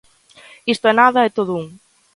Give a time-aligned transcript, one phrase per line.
[0.73, 1.67] Isto e nada é todo un.